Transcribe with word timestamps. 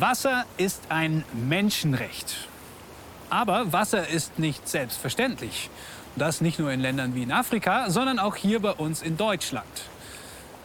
Wasser 0.00 0.44
ist 0.58 0.82
ein 0.90 1.24
Menschenrecht. 1.32 2.48
Aber 3.30 3.72
Wasser 3.72 4.06
ist 4.06 4.38
nicht 4.38 4.68
selbstverständlich. 4.68 5.70
Das 6.14 6.40
nicht 6.40 6.58
nur 6.58 6.70
in 6.70 6.80
Ländern 6.80 7.14
wie 7.14 7.24
in 7.24 7.32
Afrika, 7.32 7.90
sondern 7.90 8.18
auch 8.18 8.36
hier 8.36 8.60
bei 8.60 8.70
uns 8.70 9.02
in 9.02 9.16
Deutschland. 9.16 9.66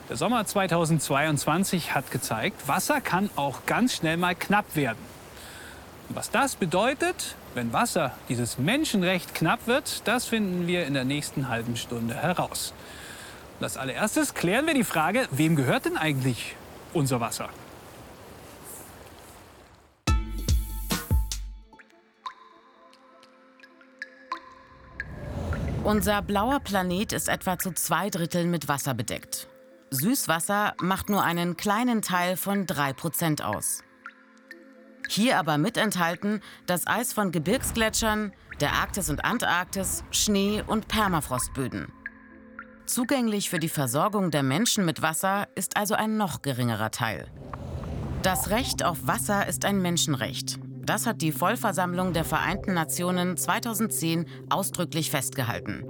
Der 0.10 0.18
Sommer 0.18 0.46
2022 0.46 1.96
hat 1.96 2.12
gezeigt, 2.12 2.68
Wasser 2.68 3.02
kann 3.02 3.30
auch 3.36 3.66
ganz 3.66 3.96
schnell 3.96 4.18
mal 4.18 4.36
knapp 4.36 4.76
werden. 4.76 5.00
Und 6.10 6.16
was 6.16 6.30
das 6.30 6.56
bedeutet, 6.56 7.36
wenn 7.56 7.74
Wasser, 7.74 8.12
dieses 8.30 8.60
Menschenrecht, 8.60 9.34
knapp 9.34 9.66
wird, 9.66 10.08
das 10.08 10.26
finden 10.26 10.68
wir 10.68 10.86
in 10.86 10.94
der 10.94 11.06
nächsten 11.06 11.50
halben 11.50 11.76
Stunde 11.76 12.14
heraus. 12.14 12.74
Und 13.60 13.64
als 13.64 13.78
allererstes 13.78 14.34
klären 14.36 14.68
wir 14.68 14.74
die 14.74 14.84
Frage, 14.84 15.28
wem 15.32 15.56
gehört 15.56 15.86
denn 15.86 15.98
eigentlich 15.98 16.56
unser 16.94 17.20
Wasser? 17.20 17.50
Unser 25.84 26.22
blauer 26.22 26.62
Planet 26.62 27.12
ist 27.12 27.28
etwa 27.28 27.60
zu 27.60 27.74
zwei 27.74 28.10
Dritteln 28.10 28.50
mit 28.50 28.70
Wasser 28.70 28.94
bedeckt. 28.94 29.50
Süßwasser 29.90 30.76
macht 30.80 31.10
nur 31.10 31.22
einen 31.24 31.58
kleinen 31.58 32.02
Teil 32.02 32.38
von 32.38 32.66
3% 32.66 33.42
aus. 33.42 33.84
Hier 35.10 35.38
aber 35.38 35.58
mit 35.58 35.76
enthalten 35.76 36.40
das 36.68 36.88
Eis 36.88 37.12
von 37.12 37.34
Gebirgsgletschern, 37.34 38.32
der 38.62 38.72
Arktis 38.72 39.10
und 39.10 39.26
Antarktis, 39.26 40.06
Schnee 40.12 40.64
und 40.66 40.88
Permafrostböden. 40.88 41.92
Zugänglich 42.86 43.50
für 43.50 43.60
die 43.60 43.68
Versorgung 43.68 44.32
der 44.32 44.44
Menschen 44.44 44.86
mit 44.86 45.02
Wasser 45.02 45.50
ist 45.56 45.76
also 45.76 45.96
ein 45.96 46.16
noch 46.16 46.42
geringerer 46.42 46.92
Teil. 46.92 47.30
Das 48.22 48.50
Recht 48.50 48.86
auf 48.86 49.06
Wasser 49.06 49.48
ist 49.48 49.66
ein 49.66 49.82
Menschenrecht. 49.82 50.60
Das 50.86 51.08
hat 51.08 51.22
die 51.22 51.32
Vollversammlung 51.32 52.12
der 52.12 52.26
Vereinten 52.26 52.74
Nationen 52.74 53.38
2010 53.38 54.26
ausdrücklich 54.50 55.12
festgehalten. 55.12 55.86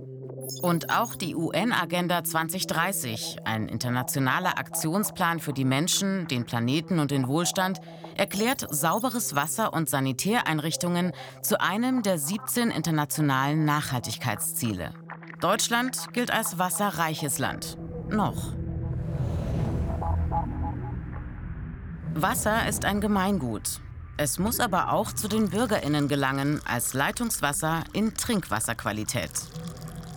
Und 0.62 0.94
auch 0.94 1.16
die 1.16 1.36
UN-Agenda 1.36 2.24
2030, 2.24 3.38
ein 3.44 3.68
internationaler 3.68 4.60
Aktionsplan 4.60 5.40
für 5.40 5.52
die 5.52 5.66
Menschen, 5.66 6.28
den 6.28 6.46
Planeten 6.46 7.00
und 7.00 7.10
den 7.10 7.28
Wohlstand, 7.28 7.80
erklärt 8.18 8.68
sauberes 8.70 9.36
Wasser 9.36 9.74
und 9.74 9.90
Sanitäreinrichtungen 9.90 11.12
zu 11.42 11.60
einem 11.60 12.04
der 12.04 12.20
17 12.20 12.70
internationalen 12.70 13.66
Nachhaltigkeitsziele. 13.66 14.92
Deutschland 15.42 16.14
gilt 16.14 16.32
als 16.32 16.60
wasserreiches 16.60 17.40
Land. 17.40 17.78
Noch. 18.10 18.54
Wasser 22.14 22.68
ist 22.68 22.86
ein 22.86 23.02
Gemeingut. 23.02 23.82
Es 24.16 24.38
muss 24.38 24.60
aber 24.60 24.94
auch 24.94 25.12
zu 25.12 25.28
den 25.28 25.50
Bürgerinnen 25.50 26.08
gelangen 26.08 26.62
als 26.66 26.94
Leitungswasser 26.94 27.84
in 27.94 28.14
Trinkwasserqualität. 28.14 29.32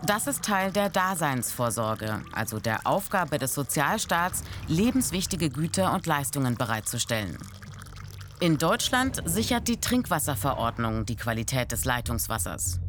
Das 0.04 0.26
ist 0.26 0.44
Teil 0.44 0.70
der 0.70 0.90
Daseinsvorsorge, 0.90 2.20
also 2.32 2.60
der 2.60 2.86
Aufgabe 2.86 3.38
des 3.38 3.54
Sozialstaats, 3.54 4.44
lebenswichtige 4.68 5.48
Güter 5.48 5.94
und 5.94 6.06
Leistungen 6.06 6.56
bereitzustellen. 6.56 7.38
In 8.38 8.58
Deutschland 8.58 9.22
sichert 9.24 9.66
die 9.66 9.80
Trinkwasserverordnung 9.80 11.06
die 11.06 11.16
Qualität 11.16 11.72
des 11.72 11.86
Leitungswassers. 11.86 12.80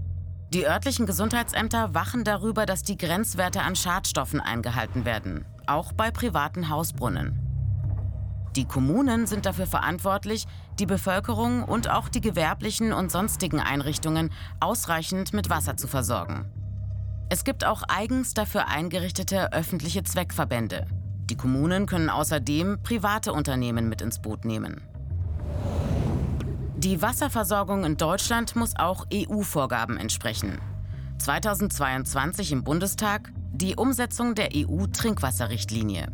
Die 0.54 0.66
örtlichen 0.66 1.06
Gesundheitsämter 1.06 1.94
wachen 1.94 2.26
darüber, 2.26 2.66
dass 2.66 2.84
die 2.84 2.98
Grenzwerte 2.98 3.62
an 3.62 3.78
Schadstoffen 3.78 4.42
eingehalten 4.42 5.06
werden, 5.06 5.46
auch 5.68 5.94
bei 5.94 6.12
privaten 6.12 6.70
Hausbrunnen. 6.70 7.47
Die 8.58 8.66
Kommunen 8.66 9.28
sind 9.28 9.46
dafür 9.46 9.68
verantwortlich, 9.68 10.48
die 10.80 10.88
Bevölkerung 10.88 11.64
und 11.64 11.92
auch 11.92 12.10
die 12.10 12.22
gewerblichen 12.22 12.92
und 12.92 13.12
sonstigen 13.12 13.60
Einrichtungen 13.60 14.32
ausreichend 14.60 15.32
mit 15.32 15.52
Wasser 15.52 15.78
zu 15.78 15.88
versorgen. 15.88 16.52
Es 17.30 17.44
gibt 17.44 17.66
auch 17.66 17.84
eigens 17.88 18.34
dafür 18.34 18.68
eingerichtete 18.68 19.54
öffentliche 19.54 20.02
Zweckverbände. 20.02 20.88
Die 21.30 21.38
Kommunen 21.38 21.86
können 21.86 22.10
außerdem 22.10 22.82
private 22.82 23.32
Unternehmen 23.32 23.90
mit 23.90 24.02
ins 24.02 24.20
Boot 24.20 24.44
nehmen. 24.44 24.82
Die 26.78 27.00
Wasserversorgung 27.00 27.84
in 27.84 27.98
Deutschland 27.98 28.56
muss 28.56 28.76
auch 28.76 29.06
EU-Vorgaben 29.14 29.98
entsprechen. 29.98 30.58
2022 31.20 32.54
im 32.54 32.64
Bundestag 32.64 33.32
die 33.52 33.76
Umsetzung 33.76 34.34
der 34.34 34.50
EU-Trinkwasserrichtlinie. 34.56 36.08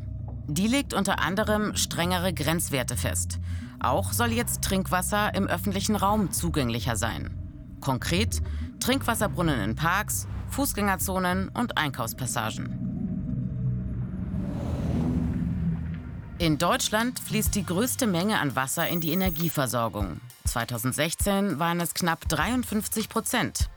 Die 0.47 0.67
legt 0.67 0.93
unter 0.93 1.19
anderem 1.19 1.75
strengere 1.75 2.33
Grenzwerte 2.33 2.97
fest. 2.97 3.39
Auch 3.79 4.11
soll 4.11 4.31
jetzt 4.31 4.61
Trinkwasser 4.61 5.33
im 5.35 5.47
öffentlichen 5.47 5.95
Raum 5.95 6.31
zugänglicher 6.31 6.95
sein. 6.95 7.37
Konkret 7.79 8.41
Trinkwasserbrunnen 8.79 9.59
in 9.61 9.75
Parks, 9.75 10.27
Fußgängerzonen 10.49 11.49
und 11.49 11.77
Einkaufspassagen. 11.77 12.83
In 16.39 16.57
Deutschland 16.57 17.19
fließt 17.19 17.55
die 17.55 17.65
größte 17.65 18.05
Menge 18.05 18.39
an 18.39 18.55
Wasser 18.55 18.87
in 18.87 18.99
die 18.99 19.11
Energieversorgung. 19.13 20.19
2016 20.45 21.59
waren 21.59 21.79
es 21.79 21.93
knapp 21.93 22.27
53 22.27 23.07
Prozent. 23.07 23.69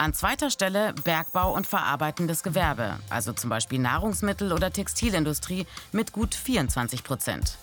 An 0.00 0.14
zweiter 0.14 0.48
Stelle 0.48 0.94
Bergbau 1.04 1.52
und 1.54 1.66
verarbeitendes 1.66 2.42
Gewerbe, 2.42 2.98
also 3.10 3.34
zum 3.34 3.50
Beispiel 3.50 3.78
Nahrungsmittel- 3.78 4.54
oder 4.54 4.72
Textilindustrie 4.72 5.66
mit 5.92 6.12
gut 6.12 6.34
24 6.34 7.04
Prozent. 7.04 7.58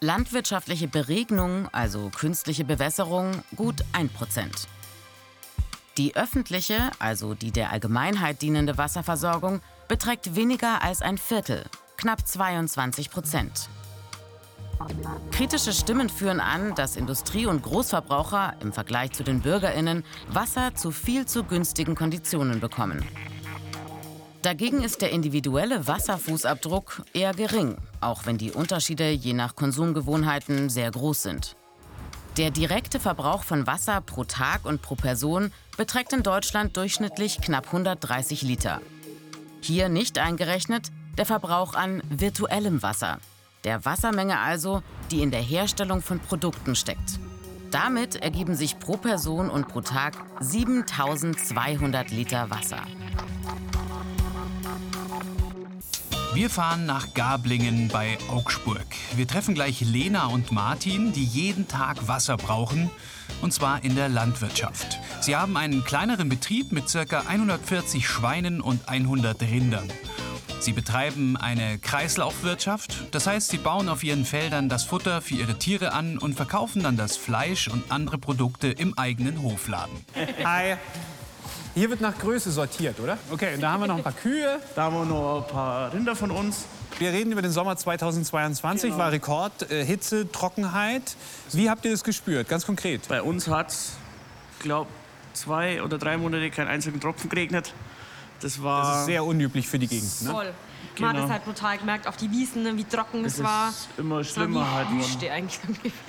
Landwirtschaftliche 0.00 0.86
Beregnung, 0.86 1.70
also 1.72 2.10
künstliche 2.14 2.66
Bewässerung, 2.66 3.42
gut 3.56 3.76
1 3.94 4.12
Prozent. 4.12 4.68
Die 5.96 6.14
öffentliche, 6.14 6.90
also 6.98 7.32
die 7.32 7.52
der 7.52 7.70
Allgemeinheit 7.70 8.42
dienende 8.42 8.76
Wasserversorgung, 8.76 9.62
beträgt 9.88 10.36
weniger 10.36 10.82
als 10.82 11.00
ein 11.00 11.16
Viertel, 11.16 11.64
knapp 11.96 12.28
22 12.28 13.08
Prozent. 13.08 13.70
Kritische 15.30 15.72
Stimmen 15.72 16.08
führen 16.08 16.40
an, 16.40 16.74
dass 16.74 16.96
Industrie 16.96 17.46
und 17.46 17.62
Großverbraucher 17.62 18.54
im 18.60 18.72
Vergleich 18.72 19.12
zu 19.12 19.22
den 19.22 19.40
Bürgerinnen 19.40 20.04
Wasser 20.28 20.74
zu 20.74 20.90
viel 20.90 21.26
zu 21.26 21.44
günstigen 21.44 21.94
Konditionen 21.94 22.60
bekommen. 22.60 23.04
Dagegen 24.42 24.82
ist 24.82 25.02
der 25.02 25.10
individuelle 25.10 25.86
Wasserfußabdruck 25.86 27.02
eher 27.12 27.34
gering, 27.34 27.78
auch 28.00 28.26
wenn 28.26 28.38
die 28.38 28.52
Unterschiede 28.52 29.10
je 29.10 29.32
nach 29.32 29.56
Konsumgewohnheiten 29.56 30.70
sehr 30.70 30.90
groß 30.90 31.22
sind. 31.22 31.56
Der 32.36 32.50
direkte 32.50 33.00
Verbrauch 33.00 33.42
von 33.42 33.66
Wasser 33.66 34.00
pro 34.02 34.24
Tag 34.24 34.64
und 34.64 34.82
pro 34.82 34.94
Person 34.94 35.52
beträgt 35.76 36.12
in 36.12 36.22
Deutschland 36.22 36.76
durchschnittlich 36.76 37.40
knapp 37.40 37.66
130 37.66 38.42
Liter. 38.42 38.80
Hier 39.62 39.88
nicht 39.88 40.18
eingerechnet 40.18 40.90
der 41.16 41.26
Verbrauch 41.26 41.74
an 41.74 42.02
virtuellem 42.08 42.82
Wasser, 42.82 43.18
der 43.66 43.84
Wassermenge 43.84 44.38
also, 44.38 44.82
die 45.10 45.22
in 45.22 45.30
der 45.30 45.42
Herstellung 45.42 46.00
von 46.00 46.20
Produkten 46.20 46.76
steckt. 46.76 47.18
Damit 47.72 48.14
ergeben 48.16 48.54
sich 48.54 48.78
pro 48.78 48.96
Person 48.96 49.50
und 49.50 49.66
pro 49.68 49.80
Tag 49.80 50.14
7200 50.40 52.12
Liter 52.12 52.48
Wasser. 52.48 52.80
Wir 56.32 56.48
fahren 56.48 56.86
nach 56.86 57.12
Gablingen 57.14 57.88
bei 57.88 58.18
Augsburg. 58.30 58.86
Wir 59.16 59.26
treffen 59.26 59.54
gleich 59.54 59.80
Lena 59.80 60.26
und 60.26 60.52
Martin, 60.52 61.12
die 61.12 61.24
jeden 61.24 61.66
Tag 61.66 62.06
Wasser 62.06 62.36
brauchen, 62.36 62.90
und 63.42 63.52
zwar 63.52 63.82
in 63.82 63.96
der 63.96 64.08
Landwirtschaft. 64.08 64.98
Sie 65.20 65.34
haben 65.34 65.56
einen 65.56 65.82
kleineren 65.82 66.28
Betrieb 66.28 66.72
mit 66.72 66.92
ca. 66.92 67.20
140 67.26 68.06
Schweinen 68.06 68.60
und 68.60 68.88
100 68.88 69.42
Rindern. 69.42 69.90
Sie 70.58 70.72
betreiben 70.72 71.36
eine 71.36 71.78
Kreislaufwirtschaft, 71.78 73.14
das 73.14 73.26
heißt, 73.26 73.48
sie 73.50 73.58
bauen 73.58 73.88
auf 73.88 74.02
ihren 74.02 74.24
Feldern 74.24 74.68
das 74.68 74.84
Futter 74.84 75.20
für 75.22 75.34
ihre 75.34 75.58
Tiere 75.58 75.92
an 75.92 76.18
und 76.18 76.34
verkaufen 76.34 76.82
dann 76.82 76.96
das 76.96 77.16
Fleisch 77.16 77.68
und 77.68 77.90
andere 77.92 78.18
Produkte 78.18 78.68
im 78.68 78.98
eigenen 78.98 79.42
Hofladen. 79.42 79.94
Hi. 80.44 80.76
Hier 81.74 81.90
wird 81.90 82.00
nach 82.00 82.18
Größe 82.18 82.50
sortiert, 82.50 82.98
oder? 83.00 83.18
Okay, 83.30 83.54
und 83.54 83.60
da 83.60 83.72
haben 83.72 83.80
wir 83.82 83.86
noch 83.86 83.98
ein 83.98 84.02
paar 84.02 84.12
Kühe. 84.12 84.58
Da 84.74 84.84
haben 84.84 84.96
wir 84.96 85.04
noch 85.04 85.42
ein 85.46 85.52
paar 85.52 85.92
Rinder 85.92 86.16
von 86.16 86.30
uns. 86.30 86.64
Wir 86.98 87.12
reden 87.12 87.32
über 87.32 87.42
den 87.42 87.52
Sommer 87.52 87.76
2022, 87.76 88.90
Genau. 88.90 88.98
war 89.02 89.12
Rekord, 89.12 89.70
äh, 89.70 89.84
Hitze, 89.84 90.32
Trockenheit. 90.32 91.16
Wie 91.52 91.68
habt 91.68 91.84
ihr 91.84 91.90
das 91.90 92.02
gespürt, 92.02 92.48
ganz 92.48 92.64
konkret? 92.64 93.06
Bei 93.08 93.20
uns 93.20 93.46
hat 93.48 93.68
es, 93.70 93.92
glaube 94.60 94.90
zwei 95.34 95.82
oder 95.82 95.98
drei 95.98 96.16
Monate 96.16 96.50
keinen 96.50 96.68
einzigen 96.68 96.98
Tropfen 96.98 97.28
geregnet. 97.28 97.74
Das 98.40 98.62
war. 98.62 98.90
Das 98.92 99.00
ist 99.00 99.06
sehr 99.06 99.24
unüblich 99.24 99.66
für 99.68 99.78
die 99.78 99.86
Gegend. 99.88 100.22
Ne? 100.22 100.30
Voll. 100.30 100.52
Man 100.98 101.08
hat 101.10 101.14
Genau. 101.16 101.26
es 101.26 101.30
halt 101.32 101.44
brutal 101.44 101.76
gemerkt 101.76 102.06
auf 102.06 102.16
die 102.16 102.30
Wiesen, 102.30 102.62
ne, 102.62 102.74
wie 102.74 102.84
trocken 102.84 103.22
es 103.26 103.36
Das 103.36 103.44
war. 103.44 103.68
ist 103.68 103.88
immer 103.98 104.20
Es 104.20 104.34
war 104.36 104.44
schlimmer 104.44 104.60
wie 104.62 104.74
halt 104.74 104.90
Wüste 104.92 105.30
eigentlich. 105.30 105.60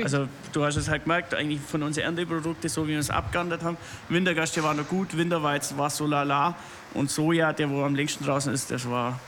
Also 0.01 0.27
du 0.53 0.63
hast 0.63 0.77
es 0.77 0.87
halt 0.87 1.03
gemerkt, 1.03 1.33
eigentlich 1.33 1.59
von 1.59 1.83
unseren 1.83 2.05
Ernteprodukten, 2.05 2.69
so 2.69 2.85
wie 2.85 2.91
wir 2.91 2.99
es 2.99 3.09
abgeerntet 3.09 3.63
haben. 3.63 3.75
Wintergast, 4.07 4.55
der 4.55 4.63
war 4.63 4.73
noch 4.73 4.87
gut, 4.87 5.17
Winterweizen 5.17 5.77
war 5.77 5.89
so 5.89 6.07
lala. 6.07 6.55
Und 6.93 7.11
Soja, 7.11 7.51
der 7.51 7.69
wo 7.69 7.83
am 7.83 7.95
längsten 7.95 8.23
draußen 8.23 8.53
ist, 8.53 8.71
das 8.71 8.89
war, 8.89 9.19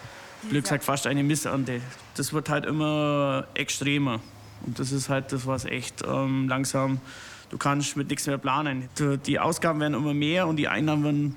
blöd 0.43 0.63
gesagt, 0.63 0.85
fast 0.85 1.07
eine 1.07 1.23
Missernte. 1.23 1.81
Das 2.15 2.31
wird 2.31 2.47
halt 2.49 2.65
immer 2.65 3.45
extremer. 3.53 4.21
Und 4.65 4.79
das 4.79 4.93
ist 4.93 5.09
halt 5.09 5.33
das, 5.33 5.45
was 5.45 5.65
echt 5.65 6.03
ähm, 6.07 6.47
langsam, 6.47 7.01
du 7.49 7.57
kannst 7.57 7.97
mit 7.97 8.09
nichts 8.09 8.27
mehr 8.27 8.37
planen. 8.37 8.87
Die 9.25 9.39
Ausgaben 9.39 9.81
werden 9.81 9.93
immer 9.93 10.13
mehr 10.13 10.47
und 10.47 10.55
die 10.55 10.69
Einnahmen 10.69 11.03
werden 11.03 11.35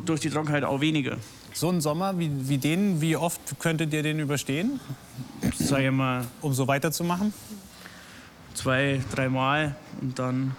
durch 0.00 0.20
die 0.20 0.30
Trockenheit 0.30 0.64
auch 0.64 0.80
weniger. 0.80 1.16
So 1.52 1.68
ein 1.68 1.80
Sommer 1.80 2.18
wie, 2.18 2.30
wie 2.48 2.58
den, 2.58 3.00
wie 3.00 3.16
oft 3.16 3.40
könntet 3.58 3.92
ihr 3.92 4.02
den 4.02 4.18
überstehen? 4.20 4.80
Sag 5.54 5.80
ich 5.80 5.90
mal. 5.90 6.24
Um 6.40 6.52
so 6.52 6.66
weiterzumachen? 6.66 7.32
Zwei, 8.54 9.00
dreimal 9.14 9.76
und 10.00 10.18
dann, 10.18 10.54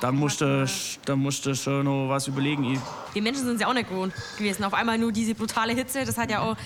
dann, 0.00 0.16
musst 0.16 0.40
du, 0.40 0.66
dann 1.04 1.18
musst 1.18 1.46
du 1.46 1.54
schon 1.54 1.84
noch 1.84 2.08
was 2.08 2.26
überlegen. 2.28 2.80
Die 3.14 3.20
Menschen 3.20 3.44
sind 3.44 3.54
es 3.56 3.60
ja 3.60 3.68
auch 3.68 3.74
nicht 3.74 3.88
gewohnt 3.88 4.12
gewesen. 4.36 4.64
Auf 4.64 4.74
einmal 4.74 4.98
nur 4.98 5.12
diese 5.12 5.34
brutale 5.34 5.72
Hitze, 5.72 6.04
das 6.04 6.18
hat 6.18 6.30
ja 6.30 6.40
auch 6.40 6.56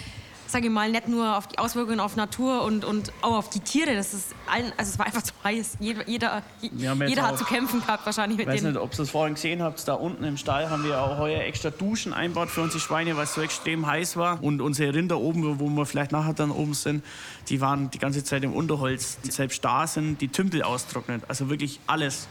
sage 0.52 0.66
ich 0.66 0.72
mal, 0.72 0.90
nicht 0.90 1.08
nur 1.08 1.36
auf 1.36 1.48
die 1.48 1.58
Auswirkungen 1.58 1.98
auf 1.98 2.14
Natur 2.14 2.62
und, 2.62 2.84
und 2.84 3.12
auch 3.22 3.38
auf 3.38 3.50
die 3.50 3.60
Tiere. 3.60 3.94
Das 3.94 4.14
ist 4.14 4.34
allen, 4.46 4.72
also 4.76 4.92
es 4.92 4.98
war 4.98 5.06
einfach 5.06 5.22
zu 5.22 5.32
heiß. 5.42 5.78
Jeder, 5.80 6.08
jeder, 6.08 6.42
jeder 6.60 7.22
hat 7.22 7.38
zu 7.38 7.44
kämpfen 7.44 7.80
gehabt 7.80 8.04
wahrscheinlich 8.06 8.38
mit 8.38 8.46
Ich 8.48 8.54
weiß 8.54 8.62
nicht, 8.62 8.76
ob 8.76 8.92
ihr 8.92 9.00
es 9.00 9.10
vorhin 9.10 9.34
gesehen 9.34 9.62
habt, 9.62 9.86
da 9.88 9.94
unten 9.94 10.22
im 10.24 10.36
Stall 10.36 10.70
haben 10.70 10.84
wir 10.84 11.00
auch 11.00 11.18
heuer 11.18 11.40
extra 11.40 11.70
Duschen 11.70 12.12
einbaut 12.12 12.50
für 12.50 12.60
unsere 12.60 12.80
Schweine, 12.80 13.16
weil 13.16 13.24
es 13.24 13.34
so 13.34 13.40
extrem 13.40 13.86
heiß 13.86 14.16
war. 14.16 14.42
Und 14.42 14.60
unsere 14.60 14.94
Rinder 14.94 15.18
oben, 15.18 15.58
wo 15.58 15.68
wir 15.68 15.86
vielleicht 15.86 16.12
nachher 16.12 16.34
dann 16.34 16.50
oben 16.50 16.74
sind, 16.74 17.02
die 17.48 17.60
waren 17.60 17.90
die 17.90 17.98
ganze 17.98 18.22
Zeit 18.22 18.44
im 18.44 18.52
Unterholz. 18.52 19.18
Die 19.24 19.30
selbst 19.30 19.64
da 19.64 19.86
sind, 19.86 20.20
die 20.20 20.28
Tümpel 20.28 20.62
austrocknet. 20.62 21.22
Also 21.28 21.48
wirklich 21.48 21.80
alles. 21.86 22.28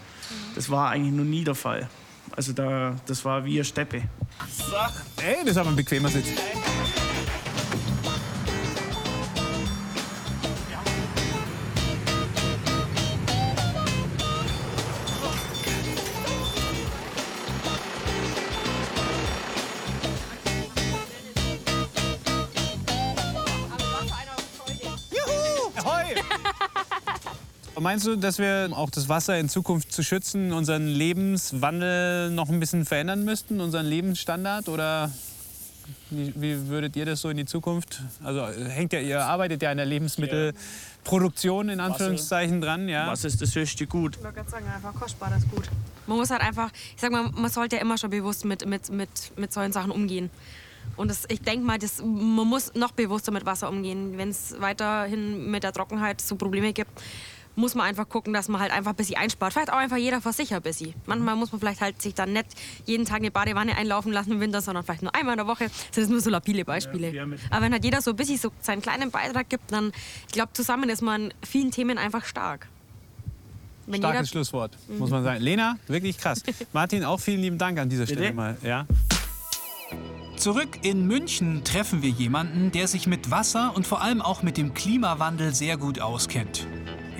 Das 0.55 0.69
war 0.69 0.89
eigentlich 0.89 1.13
noch 1.13 1.25
nie 1.25 1.43
der 1.43 1.55
Fall. 1.55 1.89
Also 2.35 2.53
da, 2.53 2.95
das 3.07 3.25
war 3.25 3.43
wie 3.45 3.55
eine 3.55 3.65
Steppe. 3.65 4.03
So. 4.49 4.75
Ey, 5.21 5.37
das 5.41 5.51
ist 5.51 5.57
aber 5.57 5.69
ein 5.69 5.75
bequemer 5.75 6.09
Sitz. 6.09 6.27
Meinst 27.81 28.05
du, 28.05 28.15
dass 28.15 28.37
wir 28.37 28.69
auch 28.73 28.91
das 28.91 29.09
Wasser 29.09 29.39
in 29.39 29.49
Zukunft 29.49 29.91
zu 29.91 30.03
schützen, 30.03 30.53
unseren 30.53 30.85
Lebenswandel 30.85 32.29
noch 32.29 32.47
ein 32.49 32.59
bisschen 32.59 32.85
verändern 32.85 33.25
müssten, 33.25 33.59
unseren 33.59 33.87
Lebensstandard? 33.87 34.69
Oder 34.69 35.09
wie, 36.11 36.31
wie 36.39 36.67
würdet 36.67 36.95
ihr 36.95 37.07
das 37.07 37.21
so 37.21 37.29
in 37.29 37.37
die 37.37 37.45
Zukunft? 37.45 38.03
Also 38.23 38.45
hängt 38.45 38.93
ja, 38.93 38.99
ihr 38.99 39.25
arbeitet 39.25 39.63
ja 39.63 39.71
an 39.71 39.77
der 39.77 39.87
Lebensmittelproduktion 39.87 41.69
in 41.69 41.79
Anführungszeichen 41.79 42.61
dran, 42.61 42.87
ja? 42.87 43.07
Was 43.07 43.23
ist 43.25 43.41
das 43.41 43.55
höchste 43.55 43.87
Gut? 43.87 44.15
Ich 44.15 44.23
wollte 44.23 44.35
gerade 44.35 44.51
sagen, 44.51 44.67
einfach 44.67 44.93
kostbar 44.93 45.31
das 45.31 45.49
Gut. 45.49 45.67
Man 46.05 46.17
muss 46.17 46.29
halt 46.29 46.41
einfach, 46.41 46.69
ich 46.95 47.01
sag 47.01 47.11
mal, 47.11 47.31
man 47.31 47.49
sollte 47.49 47.77
ja 47.77 47.81
immer 47.81 47.97
schon 47.97 48.11
bewusst 48.11 48.45
mit, 48.45 48.63
mit, 48.67 48.91
mit, 48.91 49.09
mit 49.37 49.51
solchen 49.51 49.71
Sachen 49.71 49.89
umgehen. 49.89 50.29
Und 50.97 51.09
das, 51.09 51.23
ich 51.29 51.41
denke 51.41 51.65
mal, 51.65 51.79
das, 51.79 51.97
man 51.99 52.47
muss 52.47 52.75
noch 52.75 52.91
bewusster 52.91 53.31
mit 53.31 53.47
Wasser 53.47 53.69
umgehen. 53.69 54.19
Wenn 54.19 54.29
es 54.29 54.55
weiterhin 54.59 55.49
mit 55.49 55.63
der 55.63 55.73
Trockenheit 55.73 56.21
so 56.21 56.35
Probleme 56.35 56.73
gibt, 56.73 56.91
muss 57.61 57.75
man 57.75 57.85
einfach 57.85 58.09
gucken, 58.09 58.33
dass 58.33 58.49
man 58.49 58.59
halt 58.59 58.73
einfach 58.73 58.91
ein 58.91 58.95
bisschen 58.95 59.15
einspart. 59.15 59.53
Vielleicht 59.53 59.71
auch 59.71 59.77
einfach 59.77 59.97
jeder 59.97 60.19
für 60.19 60.33
sich 60.33 60.53
ein 60.53 60.61
bisschen. 60.61 60.93
Manchmal 61.05 61.35
muss 61.37 61.51
man 61.53 61.61
vielleicht 61.61 61.79
halt 61.79 62.01
sich 62.01 62.13
dann 62.13 62.33
nicht 62.33 62.47
jeden 62.85 63.05
Tag 63.05 63.19
eine 63.19 63.31
Badewanne 63.31 63.77
einlaufen 63.77 64.11
lassen 64.11 64.33
im 64.33 64.39
Winter, 64.41 64.59
sondern 64.61 64.83
vielleicht 64.83 65.03
nur 65.03 65.15
einmal 65.15 65.33
in 65.33 65.37
der 65.37 65.47
Woche. 65.47 65.65
Das 65.65 65.95
sind 65.95 66.09
nur 66.09 66.19
so 66.19 66.29
lapile 66.29 66.65
Beispiele. 66.65 67.13
Ja, 67.13 67.23
Aber 67.49 67.61
wenn 67.61 67.71
halt 67.71 67.85
jeder 67.85 68.01
so 68.01 68.11
ein 68.11 68.17
bisschen 68.17 68.37
so 68.37 68.51
seinen 68.59 68.81
kleinen 68.81 69.11
Beitrag 69.11 69.47
gibt, 69.47 69.71
dann, 69.71 69.93
ich 70.27 70.33
glaube, 70.33 70.51
zusammen 70.53 70.89
ist 70.89 71.01
man 71.01 71.25
in 71.25 71.33
vielen 71.43 71.71
Themen 71.71 71.97
einfach 71.97 72.25
stark. 72.25 72.67
Wenn 73.85 74.01
Starkes 74.01 74.29
Schlusswort, 74.29 74.77
mhm. 74.87 74.97
muss 74.97 75.09
man 75.09 75.23
sagen. 75.23 75.41
Lena, 75.41 75.77
wirklich 75.87 76.17
krass. 76.17 76.43
Martin, 76.73 77.03
auch 77.05 77.19
vielen 77.19 77.41
lieben 77.41 77.57
Dank 77.57 77.79
an 77.79 77.89
dieser 77.89 78.05
Stelle 78.05 78.21
Bitte? 78.21 78.33
mal. 78.33 78.57
Ja. 78.63 78.85
Zurück 80.37 80.79
in 80.81 81.05
München 81.05 81.63
treffen 81.63 82.01
wir 82.01 82.09
jemanden, 82.09 82.71
der 82.71 82.87
sich 82.87 83.05
mit 83.05 83.29
Wasser 83.29 83.73
und 83.75 83.85
vor 83.85 84.01
allem 84.01 84.21
auch 84.21 84.41
mit 84.41 84.57
dem 84.57 84.73
Klimawandel 84.73 85.53
sehr 85.53 85.77
gut 85.77 85.99
auskennt. 85.99 86.65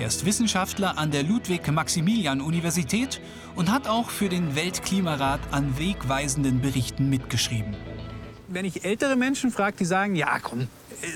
Er 0.01 0.07
ist 0.07 0.25
Wissenschaftler 0.25 0.97
an 0.97 1.11
der 1.11 1.21
Ludwig-Maximilian-Universität 1.21 3.21
und 3.53 3.71
hat 3.71 3.87
auch 3.87 4.09
für 4.09 4.29
den 4.29 4.55
Weltklimarat 4.55 5.39
an 5.51 5.77
wegweisenden 5.77 6.59
Berichten 6.59 7.11
mitgeschrieben. 7.11 7.75
Wenn 8.47 8.65
ich 8.65 8.83
ältere 8.83 9.15
Menschen 9.15 9.51
frage, 9.51 9.77
die 9.77 9.85
sagen, 9.85 10.15
ja 10.15 10.39
komm, 10.39 10.69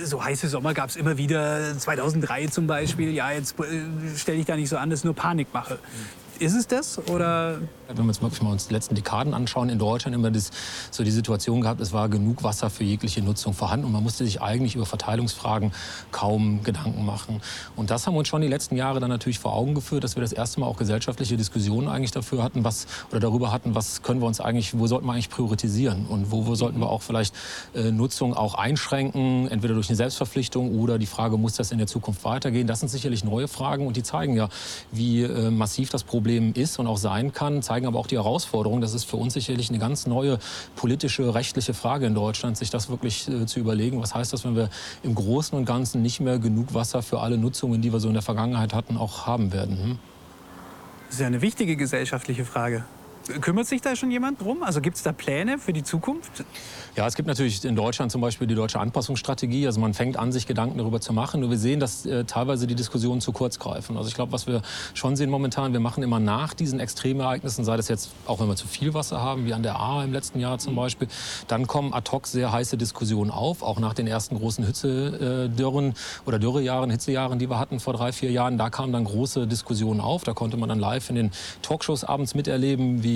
so 0.03 0.23
heiße 0.23 0.49
Sommer 0.49 0.75
gab 0.75 0.91
es 0.91 0.97
immer 0.97 1.17
wieder, 1.17 1.75
2003 1.75 2.45
zum 2.45 2.67
Beispiel, 2.67 3.11
ja 3.11 3.31
jetzt 3.31 3.59
äh, 3.59 4.15
stelle 4.15 4.37
ich 4.37 4.45
da 4.45 4.55
nicht 4.55 4.69
so 4.69 4.77
an, 4.77 4.91
dass 4.91 4.99
ich 4.99 5.05
nur 5.05 5.15
Panik 5.15 5.47
mache. 5.51 5.79
Ist 6.39 6.53
es 6.53 6.67
das 6.67 6.99
oder? 7.09 7.59
Wenn 7.87 7.97
wir 7.97 8.03
uns 8.03 8.21
wirklich 8.21 8.41
mal 8.41 8.51
uns 8.51 8.67
die 8.67 8.73
letzten 8.73 8.95
Dekaden 8.95 9.33
anschauen, 9.33 9.69
in 9.69 9.79
Deutschland 9.79 10.15
immer 10.15 10.31
das, 10.31 10.49
so 10.91 11.03
die 11.03 11.11
Situation 11.11 11.61
gehabt, 11.61 11.79
es 11.79 11.93
war 11.93 12.09
genug 12.09 12.43
Wasser 12.43 12.69
für 12.69 12.83
jegliche 12.83 13.21
Nutzung 13.21 13.53
vorhanden 13.53 13.85
und 13.85 13.91
man 13.91 14.03
musste 14.03 14.25
sich 14.25 14.41
eigentlich 14.41 14.75
über 14.75 14.85
Verteilungsfragen 14.85 15.71
kaum 16.11 16.63
Gedanken 16.63 17.05
machen. 17.05 17.41
Und 17.75 17.91
das 17.91 18.05
haben 18.05 18.17
uns 18.17 18.27
schon 18.27 18.41
die 18.41 18.47
letzten 18.47 18.75
Jahre 18.75 18.99
dann 18.99 19.09
natürlich 19.09 19.39
vor 19.39 19.53
Augen 19.53 19.75
geführt, 19.75 20.03
dass 20.03 20.15
wir 20.15 20.21
das 20.21 20.33
erste 20.33 20.59
Mal 20.59 20.65
auch 20.65 20.77
gesellschaftliche 20.77 21.37
Diskussionen 21.37 21.87
eigentlich 21.87 22.11
dafür 22.11 22.43
hatten, 22.43 22.63
was 22.63 22.87
oder 23.11 23.19
darüber 23.19 23.51
hatten, 23.51 23.75
was 23.75 24.01
können 24.01 24.19
wir 24.19 24.27
uns 24.27 24.41
eigentlich, 24.41 24.77
wo 24.77 24.87
sollten 24.87 25.05
wir 25.05 25.13
eigentlich 25.13 25.29
priorisieren 25.29 26.07
und 26.07 26.31
wo, 26.31 26.47
wo 26.47 26.55
sollten 26.55 26.79
wir 26.79 26.89
auch 26.89 27.03
vielleicht 27.03 27.35
äh, 27.75 27.91
Nutzung 27.91 28.33
auch 28.33 28.55
einschränken, 28.55 29.47
entweder 29.47 29.75
durch 29.75 29.89
eine 29.89 29.95
Selbstverpflichtung 29.95 30.77
oder 30.79 30.97
die 30.97 31.05
Frage, 31.05 31.37
muss 31.37 31.53
das 31.53 31.71
in 31.71 31.77
der 31.77 31.87
Zukunft 31.87 32.25
weitergehen? 32.25 32.65
Das 32.67 32.79
sind 32.79 32.89
sicherlich 32.89 33.23
neue 33.23 33.47
Fragen 33.47 33.85
und 33.87 33.95
die 33.95 34.03
zeigen 34.03 34.35
ja, 34.35 34.49
wie 34.91 35.21
äh, 35.21 35.51
massiv 35.51 35.91
das 35.91 36.03
Problem 36.03 36.24
Problem 36.25 36.53
ist 36.55 36.79
und 36.79 36.87
auch 36.87 36.97
sein 36.97 37.33
kann, 37.33 37.61
zeigen 37.61 37.85
aber 37.85 37.99
auch 37.99 38.07
die 38.07 38.15
Herausforderung. 38.15 38.81
Das 38.81 38.95
ist 38.95 39.03
für 39.03 39.15
uns 39.15 39.35
sicherlich 39.35 39.69
eine 39.69 39.77
ganz 39.77 40.07
neue 40.07 40.39
politische, 40.75 41.35
rechtliche 41.35 41.75
Frage 41.75 42.07
in 42.07 42.15
Deutschland, 42.15 42.57
sich 42.57 42.71
das 42.71 42.89
wirklich 42.89 43.27
äh, 43.27 43.45
zu 43.45 43.59
überlegen. 43.59 44.01
Was 44.01 44.15
heißt 44.15 44.33
das, 44.33 44.43
wenn 44.43 44.55
wir 44.55 44.71
im 45.03 45.13
Großen 45.13 45.55
und 45.55 45.65
Ganzen 45.65 46.01
nicht 46.01 46.21
mehr 46.21 46.39
genug 46.39 46.73
Wasser 46.73 47.03
für 47.03 47.19
alle 47.19 47.37
Nutzungen, 47.37 47.83
die 47.83 47.93
wir 47.93 47.99
so 47.99 48.07
in 48.07 48.15
der 48.15 48.23
Vergangenheit 48.23 48.73
hatten, 48.73 48.97
auch 48.97 49.27
haben 49.27 49.53
werden? 49.53 49.77
Hm? 49.77 49.99
Das 51.05 51.15
ist 51.15 51.21
ja 51.21 51.27
eine 51.27 51.43
wichtige 51.43 51.75
gesellschaftliche 51.75 52.43
Frage. 52.43 52.85
Kümmert 53.41 53.65
sich 53.65 53.81
da 53.81 53.95
schon 53.95 54.11
jemand 54.11 54.41
drum? 54.41 54.61
Also 54.61 54.81
gibt 54.81 54.97
es 54.97 55.03
da 55.03 55.11
Pläne 55.11 55.57
für 55.57 55.73
die 55.73 55.83
Zukunft? 55.83 56.43
Ja, 56.95 57.07
es 57.07 57.15
gibt 57.15 57.27
natürlich 57.27 57.65
in 57.65 57.75
Deutschland 57.75 58.11
zum 58.11 58.21
Beispiel 58.21 58.45
die 58.45 58.55
deutsche 58.55 58.79
Anpassungsstrategie. 58.79 59.65
Also 59.65 59.79
man 59.79 59.93
fängt 59.93 60.17
an, 60.17 60.31
sich 60.31 60.45
Gedanken 60.45 60.77
darüber 60.77 61.01
zu 61.01 61.11
machen. 61.11 61.41
Nur 61.41 61.49
wir 61.49 61.57
sehen, 61.57 61.79
dass 61.79 62.05
äh, 62.05 62.25
teilweise 62.25 62.67
die 62.67 62.75
Diskussionen 62.75 63.21
zu 63.21 63.31
kurz 63.31 63.57
greifen. 63.57 63.97
Also 63.97 64.09
ich 64.09 64.15
glaube, 64.15 64.31
was 64.31 64.45
wir 64.45 64.61
schon 64.93 65.15
sehen 65.15 65.31
momentan, 65.31 65.73
wir 65.73 65.79
machen 65.79 66.03
immer 66.03 66.19
nach 66.19 66.53
diesen 66.53 66.79
Extremereignissen, 66.79 67.65
sei 67.65 67.77
das 67.77 67.87
jetzt 67.87 68.11
auch 68.27 68.39
wenn 68.39 68.47
wir 68.47 68.55
zu 68.55 68.67
viel 68.67 68.93
Wasser 68.93 69.21
haben, 69.21 69.45
wie 69.45 69.53
an 69.53 69.63
der 69.63 69.79
A 69.79 70.03
im 70.03 70.13
letzten 70.13 70.39
Jahr 70.39 70.59
zum 70.59 70.75
Beispiel, 70.75 71.07
dann 71.47 71.67
kommen 71.67 71.93
ad 71.93 72.11
hoc 72.11 72.27
sehr 72.27 72.51
heiße 72.51 72.77
Diskussionen 72.77 73.31
auf, 73.31 73.63
auch 73.63 73.79
nach 73.79 73.93
den 73.93 74.07
ersten 74.07 74.37
großen 74.37 74.65
Hitzedürren 74.65 75.89
äh, 75.89 76.27
oder 76.27 76.37
Dürrejahren, 76.37 76.91
Hitzejahren, 76.91 77.39
die 77.39 77.49
wir 77.49 77.59
hatten 77.59 77.79
vor 77.79 77.93
drei, 77.93 78.11
vier 78.11 78.31
Jahren. 78.31 78.57
Da 78.57 78.69
kamen 78.69 78.93
dann 78.93 79.03
große 79.03 79.47
Diskussionen 79.47 79.99
auf. 79.99 80.23
Da 80.23 80.33
konnte 80.33 80.57
man 80.57 80.69
dann 80.69 80.79
live 80.79 81.09
in 81.09 81.15
den 81.15 81.31
Talkshows 81.61 82.03
abends 82.03 82.35
miterleben, 82.35 83.03
wie 83.03 83.14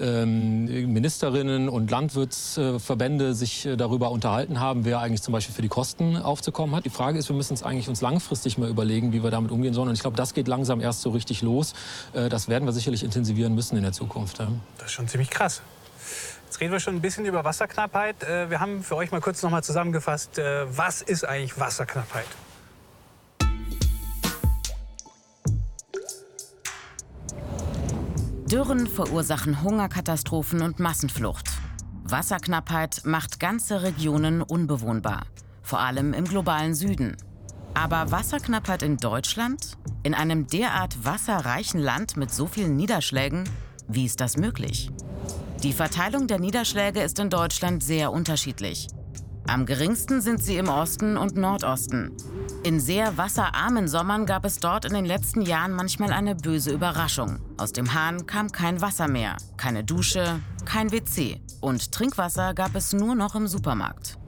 ähm, 0.00 0.92
Ministerinnen 0.92 1.68
und 1.68 1.90
Landwirtsverbände 1.90 3.04
Verbände 3.04 3.34
sich 3.34 3.66
äh, 3.66 3.76
darüber 3.76 4.10
unterhalten 4.10 4.60
haben, 4.60 4.84
wer 4.84 5.00
eigentlich 5.00 5.22
zum 5.22 5.32
Beispiel 5.32 5.54
für 5.54 5.62
die 5.62 5.68
Kosten 5.68 6.16
aufzukommen 6.16 6.74
hat. 6.74 6.84
Die 6.84 6.90
Frage 6.90 7.18
ist, 7.18 7.28
wir 7.28 7.36
müssen 7.36 7.52
uns 7.52 7.62
eigentlich 7.62 7.88
uns 7.88 8.00
langfristig 8.00 8.58
mal 8.58 8.68
überlegen, 8.68 9.12
wie 9.12 9.22
wir 9.22 9.30
damit 9.30 9.50
umgehen 9.50 9.74
sollen. 9.74 9.88
Und 9.88 9.94
ich 9.94 10.00
glaube, 10.00 10.16
das 10.16 10.34
geht 10.34 10.48
langsam 10.48 10.80
erst 10.80 11.02
so 11.02 11.10
richtig 11.10 11.42
los. 11.42 11.74
Äh, 12.12 12.28
das 12.28 12.48
werden 12.48 12.66
wir 12.66 12.72
sicherlich 12.72 13.02
intensivieren 13.02 13.54
müssen 13.54 13.76
in 13.76 13.82
der 13.82 13.92
Zukunft. 13.92 14.38
Das 14.38 14.48
ist 14.86 14.92
schon 14.92 15.08
ziemlich 15.08 15.30
krass. 15.30 15.62
Jetzt 16.46 16.60
reden 16.60 16.72
wir 16.72 16.80
schon 16.80 16.94
ein 16.96 17.00
bisschen 17.00 17.24
über 17.26 17.44
Wasserknappheit. 17.44 18.22
Äh, 18.22 18.50
wir 18.50 18.60
haben 18.60 18.82
für 18.82 18.96
euch 18.96 19.10
mal 19.10 19.20
kurz 19.20 19.42
noch 19.42 19.50
mal 19.50 19.62
zusammengefasst, 19.62 20.40
was 20.68 21.02
ist 21.02 21.24
eigentlich 21.24 21.58
Wasserknappheit? 21.58 22.26
Dürren 28.50 28.86
verursachen 28.86 29.62
Hungerkatastrophen 29.62 30.60
und 30.60 30.78
Massenflucht. 30.78 31.48
Wasserknappheit 32.02 33.00
macht 33.04 33.40
ganze 33.40 33.82
Regionen 33.82 34.42
unbewohnbar, 34.42 35.22
vor 35.62 35.80
allem 35.80 36.12
im 36.12 36.26
globalen 36.26 36.74
Süden. 36.74 37.16
Aber 37.72 38.10
Wasserknappheit 38.10 38.82
in 38.82 38.98
Deutschland? 38.98 39.78
In 40.02 40.12
einem 40.14 40.46
derart 40.46 41.06
wasserreichen 41.06 41.80
Land 41.80 42.18
mit 42.18 42.32
so 42.32 42.46
vielen 42.46 42.76
Niederschlägen? 42.76 43.48
Wie 43.88 44.04
ist 44.04 44.20
das 44.20 44.36
möglich? 44.36 44.90
Die 45.62 45.72
Verteilung 45.72 46.26
der 46.26 46.38
Niederschläge 46.38 47.00
ist 47.00 47.18
in 47.18 47.30
Deutschland 47.30 47.82
sehr 47.82 48.12
unterschiedlich. 48.12 48.88
Am 49.46 49.66
geringsten 49.66 50.22
sind 50.22 50.42
sie 50.42 50.56
im 50.56 50.68
Osten 50.68 51.18
und 51.18 51.36
Nordosten. 51.36 52.12
In 52.62 52.80
sehr 52.80 53.18
wasserarmen 53.18 53.88
Sommern 53.88 54.24
gab 54.24 54.46
es 54.46 54.58
dort 54.58 54.86
in 54.86 54.94
den 54.94 55.04
letzten 55.04 55.42
Jahren 55.42 55.72
manchmal 55.72 56.12
eine 56.12 56.34
böse 56.34 56.70
Überraschung. 56.72 57.40
Aus 57.58 57.72
dem 57.72 57.92
Hahn 57.92 58.26
kam 58.26 58.50
kein 58.50 58.80
Wasser 58.80 59.06
mehr, 59.06 59.36
keine 59.58 59.84
Dusche, 59.84 60.40
kein 60.64 60.92
WC 60.92 61.40
und 61.60 61.92
Trinkwasser 61.92 62.54
gab 62.54 62.74
es 62.74 62.94
nur 62.94 63.14
noch 63.14 63.34
im 63.34 63.46
Supermarkt. 63.46 64.18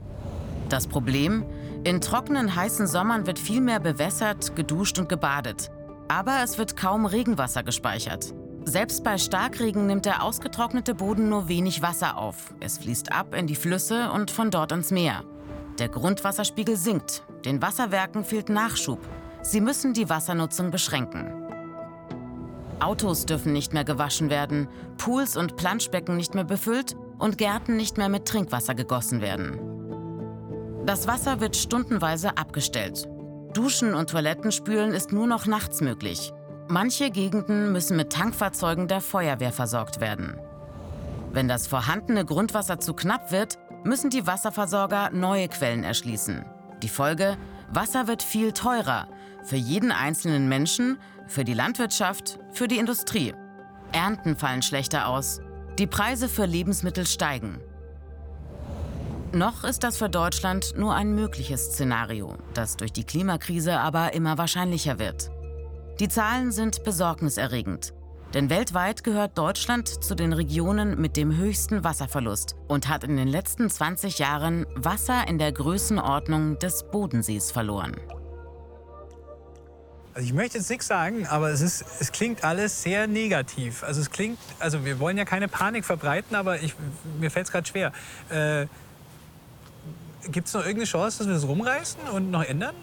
Das 0.69 0.85
Problem, 0.87 1.45
In 1.83 2.01
trockenen, 2.01 2.55
heißen 2.55 2.85
Sommern 2.85 3.25
wird 3.27 3.39
viel 3.39 3.61
mehr 3.61 3.79
bewässert, 3.79 4.55
geduscht 4.55 4.99
und 4.99 5.09
gebadet. 5.09 5.71
Aber 6.09 6.41
es 6.43 6.57
wird 6.57 6.75
kaum 6.75 7.05
Regenwasser 7.05 7.63
gespeichert. 7.63 8.33
Selbst 8.69 9.05
bei 9.05 9.17
Starkregen 9.17 9.87
nimmt 9.87 10.05
der 10.05 10.21
ausgetrocknete 10.21 10.93
Boden 10.93 11.29
nur 11.29 11.47
wenig 11.47 11.81
Wasser 11.81 12.17
auf. 12.17 12.53
Es 12.59 12.79
fließt 12.79 13.13
ab 13.13 13.33
in 13.33 13.47
die 13.47 13.55
Flüsse 13.55 14.11
und 14.11 14.29
von 14.29 14.51
dort 14.51 14.73
ans 14.73 14.91
Meer. 14.91 15.23
Der 15.79 15.87
Grundwasserspiegel 15.87 16.75
sinkt. 16.75 17.23
Den 17.45 17.61
Wasserwerken 17.61 18.25
fehlt 18.25 18.49
Nachschub. 18.49 18.99
Sie 19.41 19.61
müssen 19.61 19.93
die 19.93 20.09
Wassernutzung 20.09 20.69
beschränken. 20.69 21.31
Autos 22.81 23.25
dürfen 23.25 23.53
nicht 23.53 23.71
mehr 23.71 23.85
gewaschen 23.85 24.29
werden, 24.29 24.67
Pools 24.97 25.37
und 25.37 25.55
Planschbecken 25.55 26.17
nicht 26.17 26.35
mehr 26.35 26.43
befüllt 26.43 26.97
und 27.19 27.37
Gärten 27.37 27.77
nicht 27.77 27.97
mehr 27.97 28.09
mit 28.09 28.25
Trinkwasser 28.25 28.75
gegossen 28.75 29.21
werden. 29.21 29.61
Das 30.85 31.07
Wasser 31.07 31.39
wird 31.39 31.55
stundenweise 31.55 32.37
abgestellt. 32.37 33.07
Duschen 33.53 33.93
und 33.93 34.09
Toilettenspülen 34.09 34.91
ist 34.91 35.13
nur 35.13 35.25
noch 35.25 35.45
nachts 35.45 35.79
möglich. 35.79 36.33
Manche 36.69 37.11
Gegenden 37.11 37.71
müssen 37.71 37.95
mit 37.95 38.11
Tankfahrzeugen 38.11 38.89
der 38.89 38.99
Feuerwehr 38.99 39.53
versorgt 39.53 40.01
werden. 40.01 40.37
Wenn 41.31 41.47
das 41.47 41.65
vorhandene 41.65 42.25
Grundwasser 42.25 42.79
zu 42.79 42.93
knapp 42.93 43.31
wird, 43.31 43.57
müssen 43.85 44.09
die 44.09 44.27
Wasserversorger 44.27 45.11
neue 45.11 45.47
Quellen 45.47 45.85
erschließen. 45.85 46.45
Die 46.83 46.89
Folge? 46.89 47.37
Wasser 47.71 48.07
wird 48.07 48.21
viel 48.21 48.51
teurer. 48.51 49.07
Für 49.43 49.55
jeden 49.55 49.93
einzelnen 49.93 50.49
Menschen, 50.49 50.97
für 51.27 51.45
die 51.45 51.53
Landwirtschaft, 51.53 52.37
für 52.51 52.67
die 52.67 52.79
Industrie. 52.79 53.33
Ernten 53.93 54.35
fallen 54.35 54.61
schlechter 54.61 55.07
aus. 55.07 55.39
Die 55.79 55.87
Preise 55.87 56.27
für 56.27 56.45
Lebensmittel 56.45 57.07
steigen. 57.07 57.61
Noch 59.31 59.63
ist 59.63 59.83
das 59.83 59.97
für 59.97 60.09
Deutschland 60.09 60.73
nur 60.75 60.95
ein 60.95 61.15
mögliches 61.15 61.71
Szenario, 61.71 62.35
das 62.53 62.75
durch 62.75 62.91
die 62.91 63.03
Klimakrise 63.05 63.79
aber 63.79 64.13
immer 64.13 64.37
wahrscheinlicher 64.37 64.99
wird. 64.99 65.31
Die 65.99 66.09
Zahlen 66.09 66.51
sind 66.51 66.83
besorgniserregend. 66.83 67.91
Denn 68.35 68.51
weltweit 68.51 69.03
gehört 69.03 69.35
Deutschland 69.35 69.87
zu 69.87 70.13
den 70.13 70.31
Regionen 70.31 71.01
mit 71.01 71.17
dem 71.17 71.35
höchsten 71.35 71.83
Wasserverlust 71.83 72.55
und 72.67 72.87
hat 72.87 73.03
in 73.03 73.17
den 73.17 73.27
letzten 73.27 73.67
20 73.67 74.19
Jahren 74.19 74.67
Wasser 74.75 75.27
in 75.27 75.39
der 75.39 75.51
Größenordnung 75.51 76.59
des 76.59 76.83
Bodensees 76.91 77.51
verloren. 77.51 77.95
Also 80.13 80.27
ich 80.27 80.33
möchte 80.33 80.59
jetzt 80.59 80.69
nichts 80.69 80.85
sagen, 80.85 81.25
aber 81.25 81.49
es, 81.49 81.61
ist, 81.61 81.83
es 81.99 82.11
klingt 82.11 82.43
alles 82.43 82.83
sehr 82.83 83.07
negativ. 83.07 83.83
Also 83.83 84.01
es 84.01 84.11
klingt, 84.11 84.37
also 84.59 84.85
wir 84.85 84.99
wollen 84.99 85.17
ja 85.17 85.25
keine 85.25 85.47
Panik 85.47 85.83
verbreiten, 85.83 86.35
aber 86.35 86.61
ich, 86.61 86.75
mir 87.19 87.31
fällt 87.31 87.47
es 87.47 87.51
gerade 87.51 87.67
schwer. 87.67 87.91
Äh, 88.29 88.67
Gibt 90.29 90.47
es 90.47 90.53
noch 90.53 90.61
irgendeine 90.61 90.85
Chance, 90.85 91.19
dass 91.19 91.27
wir 91.27 91.33
das 91.33 91.47
rumreißen 91.47 92.01
und 92.13 92.29
noch 92.29 92.43
ändern? 92.43 92.75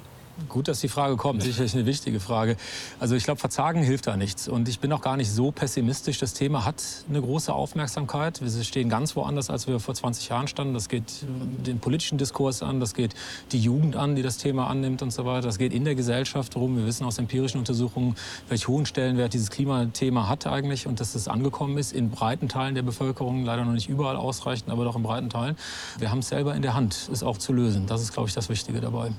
Gut, 0.48 0.66
dass 0.66 0.80
die 0.80 0.88
Frage 0.88 1.16
kommt. 1.16 1.42
Sicherlich 1.42 1.74
eine 1.74 1.86
wichtige 1.86 2.18
Frage. 2.18 2.56
Also 2.98 3.14
ich 3.14 3.24
glaube, 3.24 3.38
Verzagen 3.38 3.82
hilft 3.82 4.08
da 4.08 4.16
nichts. 4.16 4.48
Und 4.48 4.68
ich 4.68 4.80
bin 4.80 4.92
auch 4.92 5.00
gar 5.00 5.16
nicht 5.16 5.30
so 5.30 5.52
pessimistisch. 5.52 6.18
Das 6.18 6.34
Thema 6.34 6.64
hat 6.64 6.82
eine 7.08 7.20
große 7.20 7.52
Aufmerksamkeit. 7.52 8.40
Wir 8.42 8.64
stehen 8.64 8.88
ganz 8.88 9.14
woanders, 9.14 9.48
als 9.48 9.68
wir 9.68 9.78
vor 9.78 9.94
20 9.94 10.28
Jahren 10.28 10.48
standen. 10.48 10.74
Das 10.74 10.88
geht 10.88 11.24
den 11.66 11.78
politischen 11.78 12.18
Diskurs 12.18 12.62
an, 12.62 12.80
das 12.80 12.94
geht 12.94 13.14
die 13.52 13.60
Jugend 13.60 13.94
an, 13.94 14.16
die 14.16 14.22
das 14.22 14.38
Thema 14.38 14.66
annimmt 14.66 15.02
und 15.02 15.12
so 15.12 15.24
weiter. 15.24 15.42
Das 15.42 15.58
geht 15.58 15.72
in 15.72 15.84
der 15.84 15.94
Gesellschaft 15.94 16.56
rum. 16.56 16.76
Wir 16.76 16.86
wissen 16.86 17.04
aus 17.04 17.18
empirischen 17.18 17.58
Untersuchungen, 17.58 18.16
welch 18.48 18.66
hohen 18.66 18.86
Stellenwert 18.86 19.34
dieses 19.34 19.50
Klimathema 19.50 20.28
hat 20.28 20.46
eigentlich 20.48 20.88
und 20.88 20.98
dass 20.98 21.14
es 21.14 21.28
angekommen 21.28 21.78
ist 21.78 21.92
in 21.92 22.10
breiten 22.10 22.48
Teilen 22.48 22.74
der 22.74 22.82
Bevölkerung. 22.82 23.44
Leider 23.44 23.64
noch 23.64 23.72
nicht 23.72 23.88
überall 23.88 24.16
ausreichend, 24.16 24.70
aber 24.70 24.84
doch 24.84 24.96
in 24.96 25.04
breiten 25.04 25.30
Teilen. 25.30 25.56
Wir 25.98 26.10
haben 26.10 26.18
es 26.18 26.28
selber 26.28 26.56
in 26.56 26.62
der 26.62 26.74
Hand, 26.74 27.08
es 27.12 27.22
auch 27.22 27.38
zu 27.38 27.52
lösen. 27.52 27.86
Das 27.86 28.02
ist, 28.02 28.12
glaube 28.12 28.28
ich, 28.28 28.34
das 28.34 28.48
Wichtige 28.48 28.80
dabei. 28.80 29.12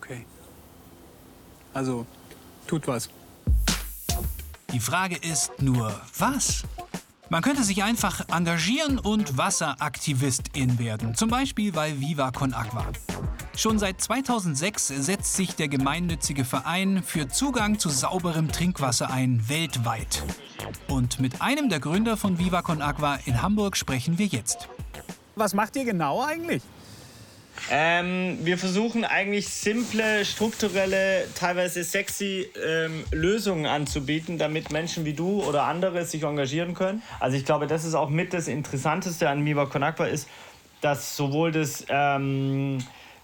Okay. 0.00 0.26
Also, 1.74 2.06
tut 2.66 2.86
was. 2.86 3.08
Die 4.72 4.80
Frage 4.80 5.16
ist 5.16 5.60
nur, 5.60 5.94
was? 6.18 6.64
Man 7.28 7.42
könnte 7.42 7.62
sich 7.62 7.82
einfach 7.82 8.28
engagieren 8.30 8.98
und 8.98 9.38
Wasseraktivistin 9.38 10.78
werden, 10.78 11.14
zum 11.14 11.30
Beispiel 11.30 11.72
bei 11.72 11.98
Viva 11.98 12.30
Con 12.30 12.52
Agua. 12.52 12.86
Schon 13.56 13.78
seit 13.78 14.00
2006 14.00 14.88
setzt 14.88 15.34
sich 15.34 15.54
der 15.54 15.68
gemeinnützige 15.68 16.44
Verein 16.44 17.02
für 17.02 17.28
Zugang 17.28 17.78
zu 17.78 17.90
sauberem 17.90 18.50
Trinkwasser 18.50 19.10
ein, 19.10 19.48
weltweit. 19.48 20.22
Und 20.88 21.20
mit 21.20 21.42
einem 21.42 21.68
der 21.68 21.80
Gründer 21.80 22.16
von 22.16 22.38
Viva 22.38 22.62
Con 22.62 22.82
Agua 22.82 23.18
in 23.26 23.40
Hamburg 23.40 23.76
sprechen 23.76 24.18
wir 24.18 24.26
jetzt. 24.26 24.68
Was 25.34 25.54
macht 25.54 25.76
ihr 25.76 25.84
genau 25.84 26.22
eigentlich? 26.22 26.62
Ähm, 27.70 28.38
wir 28.42 28.58
versuchen 28.58 29.04
eigentlich 29.04 29.48
simple, 29.48 30.24
strukturelle, 30.24 31.26
teilweise 31.34 31.84
sexy 31.84 32.48
ähm, 32.66 33.04
Lösungen 33.12 33.66
anzubieten, 33.66 34.36
damit 34.38 34.70
Menschen 34.72 35.04
wie 35.04 35.12
du 35.12 35.42
oder 35.44 35.64
andere 35.64 36.04
sich 36.04 36.22
engagieren 36.24 36.74
können. 36.74 37.02
Also 37.20 37.36
ich 37.36 37.44
glaube, 37.44 37.66
das 37.66 37.84
ist 37.84 37.94
auch 37.94 38.08
mit 38.10 38.32
das 38.34 38.48
Interessanteste 38.48 39.28
an 39.28 39.42
Miba 39.42 39.66
Konakwa 39.66 40.06
ist, 40.06 40.28
dass 40.80 41.16
sowohl 41.16 41.52
das, 41.52 41.84
ähm, 41.88 42.78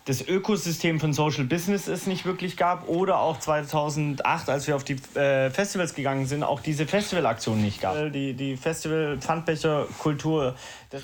das 0.04 0.26
Ökosystem 0.26 1.00
von 1.00 1.12
Social 1.12 1.44
Business 1.44 1.88
es 1.88 2.06
nicht 2.06 2.24
wirklich 2.24 2.56
gab 2.56 2.88
oder 2.88 3.18
auch 3.18 3.40
2008, 3.40 4.48
als 4.48 4.66
wir 4.68 4.76
auf 4.76 4.84
die 4.84 4.96
äh, 5.18 5.50
Festivals 5.50 5.94
gegangen 5.94 6.26
sind, 6.26 6.44
auch 6.44 6.60
diese 6.60 6.86
Festivalaktion 6.86 7.60
nicht 7.60 7.80
gab. 7.80 8.12
Die, 8.12 8.34
die 8.34 8.56
Festival-Pfandbecher-Kultur 8.56 10.54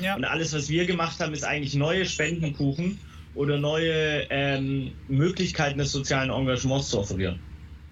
Ja. 0.00 0.14
und 0.14 0.24
alles, 0.24 0.54
was 0.54 0.68
wir 0.68 0.86
gemacht 0.86 1.18
haben, 1.20 1.34
ist 1.34 1.44
eigentlich 1.44 1.74
neue 1.74 2.06
Spendenkuchen 2.06 3.00
oder 3.34 3.58
neue 3.58 4.26
ähm, 4.30 4.92
Möglichkeiten 5.08 5.78
des 5.78 5.92
sozialen 5.92 6.30
Engagements 6.30 6.90
zu 6.90 6.98
offerieren. 6.98 7.38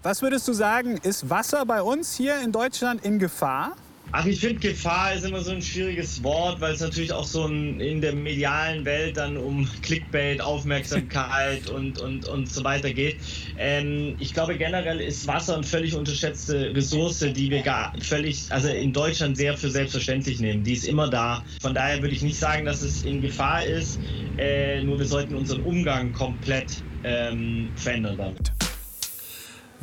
Was 0.01 0.21
würdest 0.21 0.47
du 0.47 0.53
sagen, 0.53 0.97
ist 0.97 1.29
Wasser 1.29 1.65
bei 1.65 1.81
uns 1.81 2.15
hier 2.15 2.41
in 2.41 2.51
Deutschland 2.51 3.05
in 3.05 3.19
Gefahr? 3.19 3.75
Ach, 4.11 4.27
ich 4.27 4.39
finde 4.39 4.59
Gefahr 4.59 5.15
ist 5.15 5.25
immer 5.25 5.41
so 5.41 5.51
ein 5.51 5.61
schwieriges 5.61 6.23
Wort, 6.23 6.61
weil 6.61 6.73
es 6.73 6.81
natürlich 6.81 7.11
auch 7.11 7.25
so 7.25 7.47
ein, 7.47 7.79
in 7.79 7.99
der 7.99 8.13
medialen 8.13 8.85
Welt 8.85 9.17
dann 9.17 9.37
um 9.37 9.67
Clickbait, 9.81 10.39
Aufmerksamkeit 10.39 11.67
und, 11.71 11.99
und, 11.99 12.27
und 12.27 12.47
so 12.47 12.63
weiter 12.63 12.93
geht. 12.93 13.17
Ähm, 13.57 14.15
ich 14.19 14.35
glaube 14.35 14.55
generell 14.55 14.99
ist 15.01 15.25
Wasser 15.25 15.55
eine 15.55 15.63
völlig 15.63 15.95
unterschätzte 15.95 16.75
Ressource, 16.75 17.19
die 17.19 17.49
wir 17.49 17.63
gar 17.63 17.93
völlig, 18.01 18.51
also 18.51 18.67
in 18.67 18.93
Deutschland 18.93 19.35
sehr 19.35 19.57
für 19.57 19.71
selbstverständlich 19.71 20.39
nehmen. 20.39 20.63
Die 20.63 20.73
ist 20.73 20.87
immer 20.87 21.09
da. 21.09 21.43
Von 21.61 21.73
daher 21.73 21.99
würde 22.01 22.13
ich 22.13 22.21
nicht 22.21 22.37
sagen, 22.37 22.65
dass 22.65 22.83
es 22.83 23.03
in 23.03 23.19
Gefahr 23.19 23.65
ist, 23.65 23.99
äh, 24.37 24.83
nur 24.83 24.99
wir 24.99 25.07
sollten 25.07 25.33
unseren 25.33 25.63
Umgang 25.63 26.11
komplett 26.11 26.83
ähm, 27.03 27.71
verändern 27.75 28.17
damit. 28.17 28.52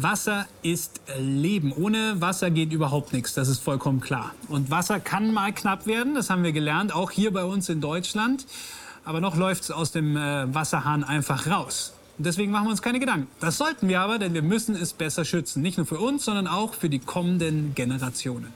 Wasser 0.03 0.47
ist 0.63 1.01
Leben. 1.19 1.73
Ohne 1.73 2.21
Wasser 2.21 2.51
geht 2.51 2.73
überhaupt 2.73 3.13
nichts, 3.13 3.35
das 3.35 3.49
ist 3.49 3.63
vollkommen 3.63 4.01
klar. 4.01 4.35
Und 4.49 4.71
Wasser 4.71 5.01
kann 5.01 5.33
mal 5.33 5.53
knapp 5.53 5.87
werden, 5.87 6.15
das 6.15 6.31
haben 6.31 6.43
wir 6.43 6.53
gelernt, 6.53 6.95
auch 6.95 7.11
hier 7.11 7.33
bei 7.33 7.45
uns 7.45 7.69
in 7.69 7.81
Deutschland. 7.81 8.47
Aber 9.05 9.21
noch 9.21 9.37
läuft 9.37 9.65
es 9.65 9.71
aus 9.71 9.93
dem 9.93 10.17
äh, 10.17 10.55
Wasserhahn 10.55 11.05
einfach 11.05 11.47
raus. 11.47 11.95
Und 12.19 12.27
deswegen 12.27 12.53
machen 12.53 12.67
wir 12.67 12.71
uns 12.71 12.83
keine 12.83 13.01
Gedanken. 13.01 13.29
Das 13.41 13.57
sollten 13.57 13.89
wir 13.89 14.01
aber, 14.01 14.19
denn 14.19 14.35
wir 14.35 14.43
müssen 14.43 14.77
es 14.77 14.93
besser 14.93 15.25
schützen. 15.25 15.63
Nicht 15.63 15.79
nur 15.79 15.87
für 15.87 15.99
uns, 15.99 16.27
sondern 16.27 16.47
auch 16.47 16.75
für 16.75 16.91
die 16.91 16.99
kommenden 16.99 17.75
Generationen. 17.75 18.53